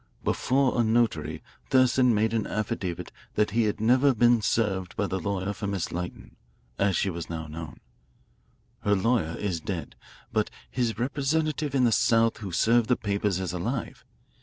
Before 0.23 0.81
a 0.81 0.83
notary 0.83 1.43
Thurston 1.69 2.11
made 2.11 2.33
an 2.33 2.47
affidavit 2.47 3.11
that 3.35 3.51
he 3.51 3.65
had 3.65 3.79
never 3.79 4.15
been 4.15 4.41
served 4.41 4.95
by 4.95 5.05
the 5.05 5.19
lawyer 5.19 5.53
for 5.53 5.67
Miss 5.67 5.91
Lytton, 5.91 6.37
as 6.79 6.97
she 6.97 7.11
was 7.11 7.29
now 7.29 7.45
known. 7.45 7.79
Her 8.79 8.95
lawyer 8.95 9.37
is 9.37 9.59
dead, 9.59 9.95
but 10.33 10.49
his 10.71 10.97
representative 10.97 11.75
in 11.75 11.83
the 11.83 11.91
South 11.91 12.37
who 12.37 12.51
served 12.51 12.87
the 12.87 12.95
papers 12.95 13.39
is 13.39 13.53
alive. 13.53 14.03